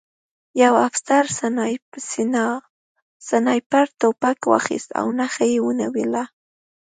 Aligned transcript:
یوه 0.61 0.79
افسر 0.89 1.23
سنایپر 3.27 3.85
توپک 3.99 4.39
واخیست 4.51 4.89
او 4.99 5.07
نښه 5.19 5.43
یې 5.51 5.59
ونیوله 5.65 6.23